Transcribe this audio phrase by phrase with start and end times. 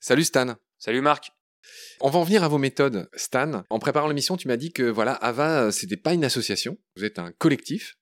[0.00, 0.56] Salut Stan.
[0.78, 1.30] Salut Marc.
[2.00, 3.62] On va en venir à vos méthodes, Stan.
[3.70, 7.20] En préparant l'émission, tu m'as dit que voilà, Ava, c'était pas une association, vous êtes
[7.20, 7.94] un collectif.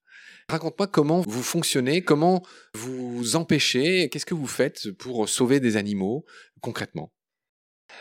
[0.48, 2.42] Raconte-moi comment vous fonctionnez, comment
[2.74, 6.24] vous empêchez, qu'est-ce que vous faites pour sauver des animaux
[6.62, 7.12] concrètement?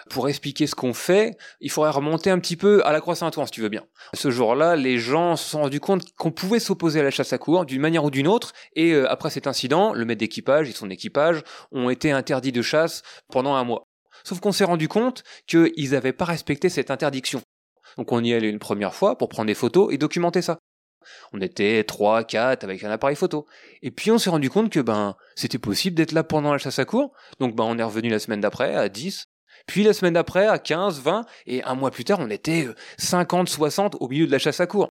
[0.10, 3.48] Pour expliquer ce qu'on fait, il faudrait remonter un petit peu à la croix Saint-Antoine,
[3.48, 3.86] si tu veux bien.
[4.14, 7.38] Ce jour-là, les gens se sont rendus compte qu'on pouvait s'opposer à la chasse à
[7.38, 10.74] cour d'une manière ou d'une autre, et euh, après cet incident, le maître d'équipage et
[10.74, 13.84] son équipage ont été interdits de chasse pendant un mois.
[14.24, 17.42] Sauf qu'on s'est rendu compte qu'ils n'avaient pas respecté cette interdiction.
[17.98, 20.60] Donc on y allait une première fois pour prendre des photos et documenter ça.
[21.34, 23.46] On était trois, quatre avec un appareil photo.
[23.82, 26.80] Et puis on s'est rendu compte que ben c'était possible d'être là pendant la chasse
[26.80, 27.14] à cour.
[27.40, 29.26] Donc ben on est revenu la semaine d'après à 10,
[29.70, 33.48] puis la semaine d'après à 15, 20 et un mois plus tard on était 50,
[33.48, 34.90] euh, 60 au milieu de la chasse à cour.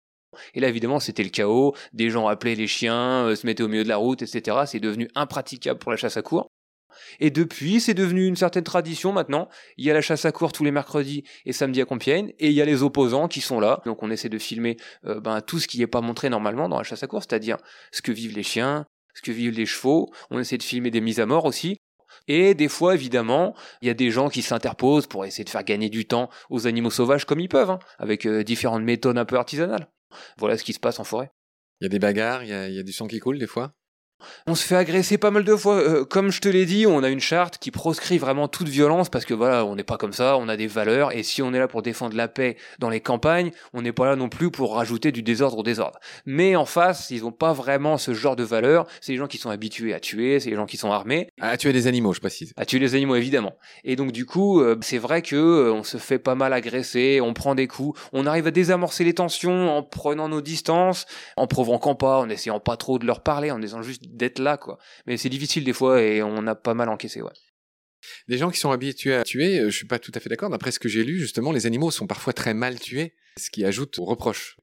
[0.55, 1.75] Et là, évidemment, c'était le chaos.
[1.93, 4.59] Des gens appelaient les chiens, euh, se mettaient au milieu de la route, etc.
[4.67, 6.47] C'est devenu impraticable pour la chasse à cour.
[7.19, 9.49] Et depuis, c'est devenu une certaine tradition maintenant.
[9.77, 12.47] Il y a la chasse à cour tous les mercredis et samedis à Compiègne, et
[12.47, 13.81] il y a les opposants qui sont là.
[13.87, 16.79] Donc on essaie de filmer euh, ben, tout ce qui n'est pas montré normalement dans
[16.79, 17.57] la chasse à cour, c'est-à-dire
[17.91, 20.13] ce que vivent les chiens, ce que vivent les chevaux.
[20.31, 21.79] On essaie de filmer des mises à mort aussi.
[22.29, 25.65] Et des fois, évidemment, il y a des gens qui s'interposent pour essayer de faire
[25.65, 29.25] gagner du temps aux animaux sauvages comme ils peuvent, hein, avec euh, différentes méthodes un
[29.25, 29.91] peu artisanales.
[30.39, 31.31] Voilà ce qui se passe en forêt.
[31.81, 33.73] Il y a des bagarres, il y y a du sang qui coule des fois?
[34.47, 35.77] On se fait agresser pas mal de fois.
[35.77, 39.09] Euh, comme je te l'ai dit, on a une charte qui proscrit vraiment toute violence
[39.09, 41.53] parce que voilà, on n'est pas comme ça, on a des valeurs et si on
[41.53, 44.51] est là pour défendre la paix dans les campagnes, on n'est pas là non plus
[44.51, 45.99] pour rajouter du désordre au désordre.
[46.27, 48.87] Mais en face, ils ont pas vraiment ce genre de valeurs.
[49.01, 51.29] C'est les gens qui sont habitués à tuer, c'est les gens qui sont armés.
[51.41, 52.53] À tuer des animaux, je précise.
[52.57, 53.57] À tuer des animaux, évidemment.
[53.85, 57.21] Et donc du coup, euh, c'est vrai que euh, on se fait pas mal agresser,
[57.21, 61.47] on prend des coups, on arrive à désamorcer les tensions en prenant nos distances, en
[61.47, 64.79] provoquant pas, en essayant pas trop de leur parler, en essayant juste d'être là, quoi.
[65.07, 67.33] Mais c'est difficile des fois et on a pas mal encaissé, ouais.
[68.29, 70.51] Des gens qui sont habitués à tuer, euh, je suis pas tout à fait d'accord.
[70.51, 73.65] D'après ce que j'ai lu, justement, les animaux sont parfois très mal tués, ce qui
[73.65, 74.57] ajoute aux reproches.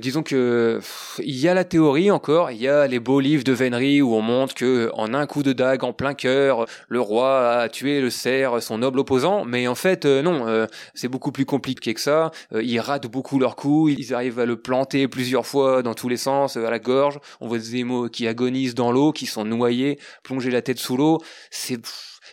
[0.00, 0.80] Disons que
[1.20, 4.12] il y a la théorie encore, il y a les beaux livres de vénerie où
[4.14, 8.00] on montre que en un coup de dague en plein cœur, le roi a tué
[8.00, 11.94] le cerf, son noble opposant, mais en fait euh, non, euh, c'est beaucoup plus compliqué
[11.94, 12.32] que ça.
[12.52, 16.08] Euh, ils ratent beaucoup leurs coups, ils arrivent à le planter plusieurs fois dans tous
[16.08, 17.20] les sens à la gorge.
[17.40, 20.96] On voit des animaux qui agonisent dans l'eau, qui sont noyés, plonger la tête sous
[20.96, 21.18] l'eau.
[21.52, 21.80] C'est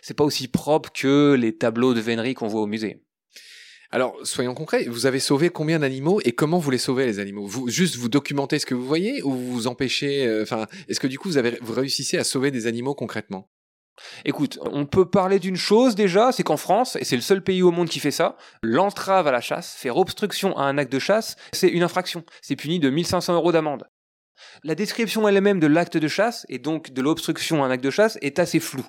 [0.02, 3.02] c'est pas aussi propre que les tableaux de vénerie qu'on voit au musée.
[3.94, 7.46] Alors, soyons concrets, vous avez sauvé combien d'animaux et comment vous les sauvez les animaux?
[7.46, 11.06] Vous juste vous documentez ce que vous voyez ou vous empêchez euh, enfin est-ce que
[11.06, 13.50] du coup vous avez vous réussissez à sauver des animaux concrètement?
[14.24, 17.62] Écoute, on peut parler d'une chose déjà, c'est qu'en France, et c'est le seul pays
[17.62, 20.98] au monde qui fait ça, l'entrave à la chasse, faire obstruction à un acte de
[20.98, 22.24] chasse, c'est une infraction.
[22.40, 23.86] C'est puni de 1500 euros d'amende.
[24.64, 27.90] La description elle-même de l'acte de chasse, et donc de l'obstruction à un acte de
[27.90, 28.88] chasse, est assez floue.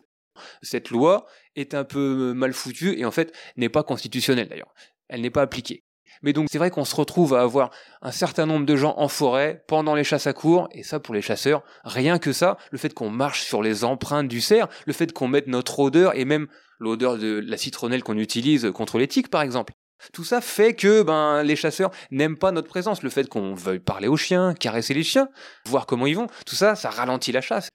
[0.62, 1.26] Cette loi
[1.56, 4.74] est un peu mal foutue et en fait n'est pas constitutionnelle d'ailleurs
[5.10, 5.84] elle n'est pas appliquée.
[6.22, 7.72] Mais donc c'est vrai qu'on se retrouve à avoir
[8.02, 11.14] un certain nombre de gens en forêt pendant les chasses à cours, et ça pour
[11.14, 14.94] les chasseurs, rien que ça, le fait qu'on marche sur les empreintes du cerf, le
[14.94, 16.48] fait qu'on mette notre odeur, et même
[16.80, 19.74] l'odeur de la citronnelle qu'on utilise contre les tiques par exemple.
[20.12, 23.80] Tout ça fait que ben les chasseurs n'aiment pas notre présence, le fait qu'on veuille
[23.80, 25.30] parler aux chiens, caresser les chiens,
[25.66, 27.70] voir comment ils vont, tout ça, ça ralentit la chasse.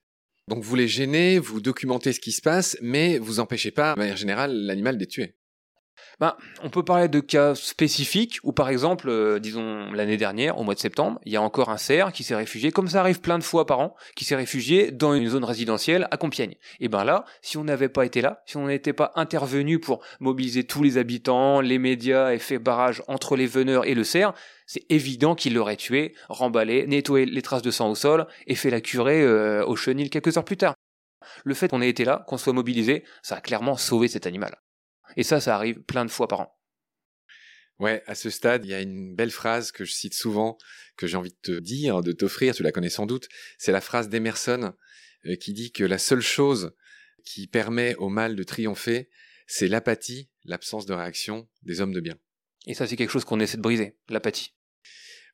[0.46, 3.98] Donc vous les gênez, vous documentez ce qui se passe, mais vous empêchez pas, de
[3.98, 5.37] manière générale, l'animal d'être tué.
[6.20, 10.64] Ben, on peut parler de cas spécifiques où, par exemple, euh, disons l'année dernière, au
[10.64, 13.20] mois de septembre, il y a encore un cerf qui s'est réfugié, comme ça arrive
[13.20, 16.56] plein de fois par an, qui s'est réfugié dans une zone résidentielle à Compiègne.
[16.80, 20.00] Et ben là, si on n'avait pas été là, si on n'était pas intervenu pour
[20.18, 24.32] mobiliser tous les habitants, les médias et fait barrage entre les veneurs et le cerf,
[24.66, 28.70] c'est évident qu'il l'aurait tué, remballé, nettoyé les traces de sang au sol et fait
[28.70, 30.74] la curée euh, au chenil quelques heures plus tard.
[31.44, 34.56] Le fait qu'on ait été là, qu'on soit mobilisé, ça a clairement sauvé cet animal.
[35.18, 36.58] Et ça, ça arrive plein de fois par an.
[37.80, 40.56] Ouais, à ce stade, il y a une belle phrase que je cite souvent,
[40.96, 43.28] que j'ai envie de te dire, de t'offrir, tu la connais sans doute.
[43.58, 44.72] C'est la phrase d'Emerson
[45.26, 46.72] euh, qui dit que la seule chose
[47.24, 49.10] qui permet au mal de triompher,
[49.48, 52.16] c'est l'apathie, l'absence de réaction des hommes de bien.
[52.66, 54.54] Et ça, c'est quelque chose qu'on essaie de briser, l'apathie.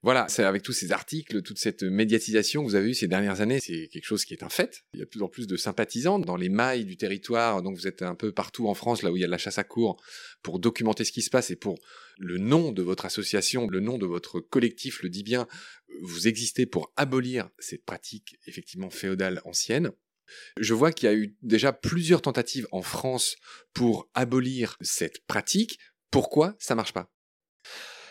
[0.04, 3.40] Voilà, c'est avec tous ces articles, toute cette médiatisation que vous avez eue ces dernières
[3.40, 4.84] années, c'est quelque chose qui est un fait.
[4.92, 7.74] Il y a de plus en plus de sympathisants dans les mailles du territoire, donc
[7.74, 9.56] vous êtes un peu partout en France, là où il y a de la chasse
[9.56, 9.96] à cour,
[10.42, 11.78] pour documenter ce qui se passe et pour
[12.18, 15.46] le nom de votre association, le nom de votre collectif le dit bien,
[16.02, 19.90] vous existez pour abolir cette pratique effectivement féodale ancienne.
[20.60, 23.36] Je vois qu'il y a eu déjà plusieurs tentatives en France
[23.72, 25.78] pour abolir cette pratique.
[26.10, 27.10] Pourquoi ça marche pas?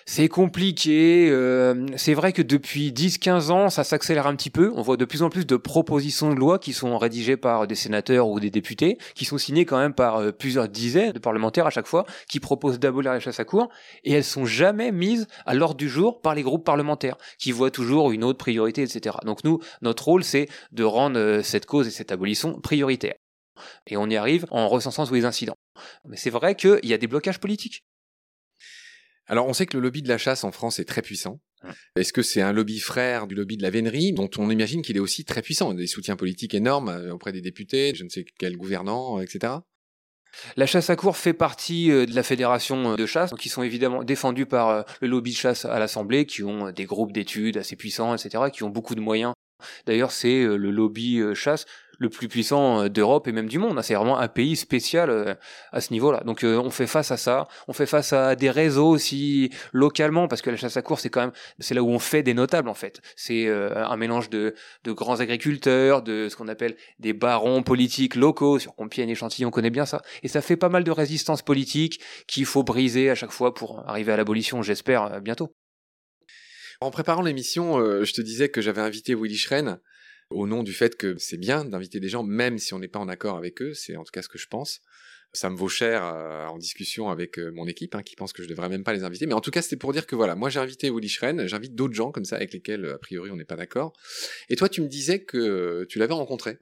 [0.05, 1.29] C'est compliqué.
[1.29, 4.71] euh, c'est vrai que depuis 10-15 ans, ça s'accélère un petit peu.
[4.75, 7.75] On voit de plus en plus de propositions de loi qui sont rédigées par des
[7.75, 11.67] sénateurs ou des députés, qui sont signées quand même par euh, plusieurs dizaines de parlementaires
[11.67, 13.69] à chaque fois, qui proposent d'abolir la chasse à cour,
[14.03, 17.71] et elles sont jamais mises à l'ordre du jour par les groupes parlementaires, qui voient
[17.71, 19.17] toujours une autre priorité, etc.
[19.25, 23.15] Donc nous, notre rôle, c'est de rendre euh, cette cause et cette abolition prioritaire.
[23.87, 25.55] Et on y arrive en recensant tous les incidents.
[26.05, 27.83] Mais c'est vrai qu'il y a des blocages politiques.
[29.27, 31.39] Alors, on sait que le lobby de la chasse en France est très puissant.
[31.95, 34.97] Est-ce que c'est un lobby frère du lobby de la vénerie, dont on imagine qu'il
[34.97, 38.25] est aussi très puissant, des soutiens politiques énormes euh, auprès des députés, je ne sais
[38.37, 39.53] quel gouvernant, euh, etc.
[40.57, 43.63] La chasse à cour fait partie euh, de la fédération de chasse, donc ils sont
[43.63, 47.75] évidemment défendus par le lobby de chasse à l'Assemblée, qui ont des groupes d'études assez
[47.75, 49.33] puissants, etc., qui ont beaucoup de moyens.
[49.85, 51.65] D'ailleurs, c'est le lobby chasse
[51.99, 53.77] le plus puissant euh, d'Europe et même du monde.
[53.77, 53.81] hein.
[53.81, 55.35] C'est vraiment un pays spécial euh,
[55.71, 56.21] à ce niveau-là.
[56.25, 57.47] Donc euh, on fait face à ça.
[57.67, 61.09] On fait face à des réseaux aussi localement, parce que la chasse à cour, c'est
[61.09, 63.01] quand même, c'est là où on fait des notables en fait.
[63.15, 64.55] C'est un mélange de,
[64.87, 68.59] grands agriculteurs, de ce qu'on appelle des barons politiques locaux.
[68.59, 70.01] Sur Compiègne et Chantilly, on connaît bien ça.
[70.23, 73.83] Et ça fait pas mal de résistance politique qu'il faut briser à chaque fois pour
[73.87, 75.55] arriver à l'abolition, j'espère, bientôt.
[76.81, 79.79] En préparant l'émission, je te disais que j'avais invité Willy Schren
[80.29, 82.99] au nom du fait que c'est bien d'inviter des gens, même si on n'est pas
[82.99, 83.73] en accord avec eux.
[83.73, 84.81] C'est en tout cas ce que je pense.
[85.35, 88.47] Ça me vaut cher en discussion avec euh, mon équipe, hein, qui pense que je
[88.47, 89.25] devrais même pas les inviter.
[89.25, 91.73] Mais en tout cas, c'était pour dire que voilà, moi j'ai invité Willy Schren, j'invite
[91.73, 93.93] d'autres gens comme ça avec lesquels a priori on n'est pas d'accord.
[94.49, 96.59] Et toi, tu me disais que tu l'avais rencontré.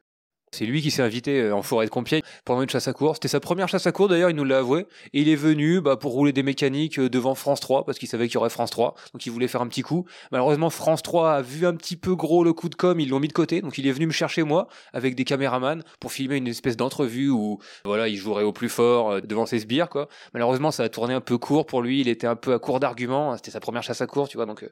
[0.54, 3.16] C'est lui qui s'est invité euh, en forêt de Compiègne pendant une chasse à cour.
[3.16, 4.86] C'était sa première chasse à cour d'ailleurs, il nous l'a avoué.
[5.14, 8.28] Il est venu bah, pour rouler des mécaniques euh, devant France 3 parce qu'il savait
[8.28, 8.94] qu'il y aurait France 3.
[9.14, 10.06] Donc il voulait faire un petit coup.
[10.34, 13.22] Malheureusement, France 3 a vu un petit peu gros le coup de com, ils l'ont
[13.22, 13.62] mis de côté.
[13.62, 17.30] Donc il est venu me chercher moi avec des caméramans pour filmer une espèce d'entrevue
[17.30, 20.10] où voilà, il jouerait au plus fort euh, devant ses sbires quoi.
[20.34, 22.82] Malheureusement, ça a tourné un peu court pour lui, il était un peu à court
[22.82, 24.46] d'arguments, c'était sa première chasse à cour, tu vois.
[24.46, 24.66] Donc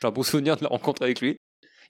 [0.00, 1.38] j'ai un bon souvenir de la rencontre avec lui.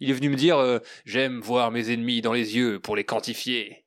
[0.03, 3.05] Il est venu me dire euh, j'aime voir mes ennemis dans les yeux pour les
[3.05, 3.85] quantifier.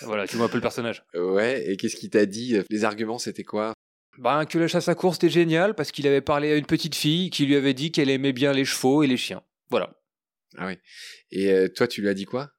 [0.00, 1.04] Voilà, tu vois un peu le personnage.
[1.12, 2.56] Ouais, et qu'est-ce qu'il t'a dit?
[2.70, 3.74] Les arguments, c'était quoi?
[4.16, 6.94] Ben, que la chasse à course c'était génial parce qu'il avait parlé à une petite
[6.94, 9.42] fille qui lui avait dit qu'elle aimait bien les chevaux et les chiens.
[9.68, 9.90] Voilà.
[10.56, 10.78] Ah oui.
[11.32, 12.50] Et euh, toi, tu lui as dit quoi?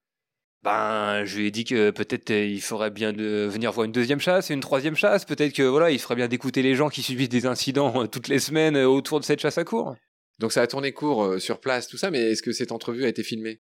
[0.61, 3.91] Ben, je lui ai dit que peut-être euh, il ferait bien de venir voir une
[3.91, 5.25] deuxième chasse et une troisième chasse.
[5.25, 8.39] Peut-être que voilà, il ferait bien d'écouter les gens qui subissent des incidents toutes les
[8.39, 9.95] semaines autour de cette chasse à cour.
[10.39, 13.05] Donc ça a tourné court euh, sur place, tout ça, mais est-ce que cette entrevue
[13.05, 13.61] a été filmée?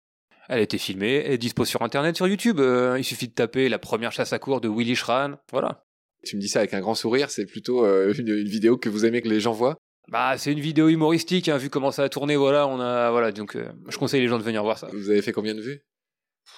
[0.49, 2.61] Elle a été filmée, elle est dispo sur internet, sur YouTube.
[2.61, 5.37] Euh, il suffit de taper la première chasse à cour de Willy Schran.
[5.53, 5.87] Voilà.
[6.25, 8.89] Tu me dis ça avec un grand sourire, c'est plutôt euh, une, une vidéo que
[8.89, 9.79] vous aimez que les gens voient?
[10.09, 12.37] Bah, c'est une vidéo humoristique, hein, vu comment ça a tourné.
[12.37, 14.89] Voilà, on a voilà, donc euh, je conseille les gens de venir voir ça.
[14.93, 15.83] Vous avez fait combien de vues?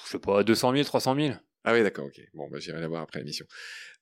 [0.05, 1.35] Je sais pas, 200 000, 300 000.
[1.65, 2.21] Ah oui, d'accord, ok.
[2.35, 3.47] Bon, bah, j'irai la voir après l'émission.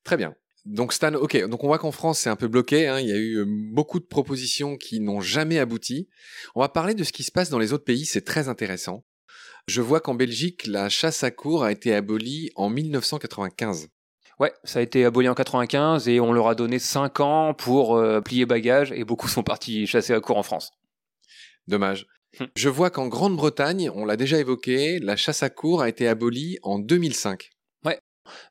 [0.03, 0.35] Très bien.
[0.65, 2.99] Donc Stan, ok, donc on voit qu'en France c'est un peu bloqué, hein.
[2.99, 6.09] il y a eu euh, beaucoup de propositions qui n'ont jamais abouti.
[6.55, 9.05] On va parler de ce qui se passe dans les autres pays, c'est très intéressant.
[9.67, 13.89] Je vois qu'en Belgique, la chasse à cour a été abolie en 1995.
[14.41, 17.97] Ouais, ça a été aboli en 95 et on leur a donné 5 ans pour
[17.97, 20.73] euh, plier bagages et beaucoup sont partis chasser à court en France.
[21.69, 22.07] Dommage.
[22.41, 22.47] Hmm.
[22.57, 26.59] Je vois qu'en Grande-Bretagne, on l'a déjà évoqué, la chasse à cour a été abolie
[26.63, 27.51] en 2005.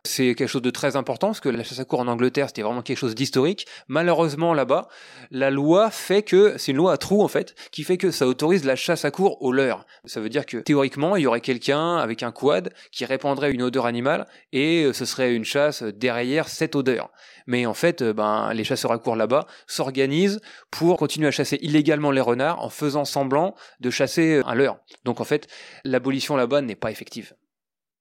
[0.04, 2.62] C'est quelque chose de très important parce que la chasse à cour en Angleterre, c'était
[2.62, 3.68] vraiment quelque chose d'historique.
[3.88, 4.88] Malheureusement, là-bas,
[5.32, 8.28] la loi fait que, c'est une loi à trous en fait, qui fait que ça
[8.28, 9.86] autorise la chasse à cour au leurre.
[10.06, 13.62] Ça veut dire que théoriquement, il y aurait quelqu'un avec un quad qui répandrait une
[13.62, 17.10] odeur animale et euh, ce serait une chasse derrière cette odeur.
[17.48, 20.40] Mais en fait, euh, ben, les chasseurs à cour là-bas s'organisent
[20.72, 24.78] pour continuer à chasser illégalement les renards en faisant semblant de chasser un leurre.
[25.06, 25.48] Donc en fait,
[25.84, 27.34] l'abolition là-bas n'est pas effective.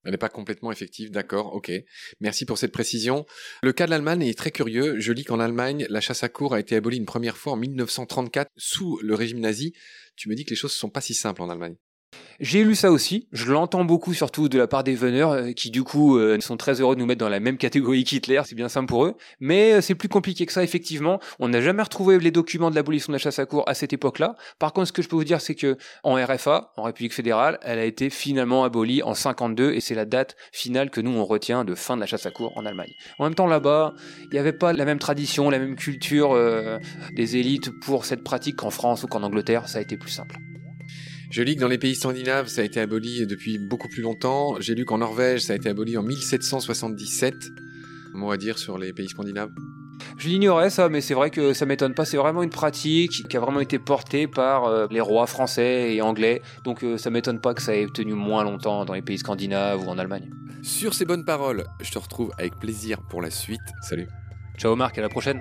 [0.05, 1.71] Elle n'est pas complètement effective, d'accord, ok.
[2.21, 3.25] Merci pour cette précision.
[3.63, 4.99] Le cas de l'Allemagne est très curieux.
[4.99, 7.57] Je lis qu'en Allemagne, la chasse à cour a été abolie une première fois en
[7.57, 9.75] 1934 sous le régime nazi.
[10.17, 11.77] Tu me dis que les choses ne sont pas si simples en Allemagne.
[12.43, 15.71] J'ai lu ça aussi, je l'entends beaucoup surtout de la part des veneurs euh, qui
[15.71, 18.57] du coup euh, sont très heureux de nous mettre dans la même catégorie qu'Hitler, c'est
[18.57, 21.85] bien simple pour eux, mais euh, c'est plus compliqué que ça effectivement, on n'a jamais
[21.85, 24.35] retrouvé les documents de l'abolition de la chasse à cour à cette époque-là.
[24.59, 27.61] Par contre ce que je peux vous dire c'est que en RFA, en République fédérale,
[27.63, 31.25] elle a été finalement abolie en 52 et c'est la date finale que nous on
[31.25, 32.91] retient de fin de la chasse à cour en Allemagne.
[33.21, 33.95] En même temps là-bas,
[34.25, 36.81] il n'y avait pas la même tradition, la même culture euh,
[37.15, 40.35] des élites pour cette pratique qu'en France ou qu'en Angleterre, ça a été plus simple.
[41.33, 44.61] Je lis que dans les pays scandinaves, ça a été aboli depuis beaucoup plus longtemps.
[44.61, 47.35] J'ai lu qu'en Norvège, ça a été aboli en 1777.
[48.15, 49.49] Un mot à dire sur les pays scandinaves
[50.19, 52.05] Je l'ignorais ça, mais c'est vrai que ça m'étonne pas.
[52.05, 56.03] C'est vraiment une pratique qui a vraiment été portée par euh, les rois français et
[56.03, 56.43] anglais.
[56.65, 59.83] Donc euh, ça m'étonne pas que ça ait tenu moins longtemps dans les pays scandinaves
[59.87, 60.29] ou en Allemagne.
[60.61, 63.59] Sur ces bonnes paroles, je te retrouve avec plaisir pour la suite.
[63.81, 64.07] Salut
[64.59, 65.41] Ciao Marc, à la prochaine.